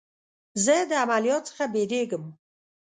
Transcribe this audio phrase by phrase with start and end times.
[0.63, 2.23] زه د عملیات څخه بیریږم.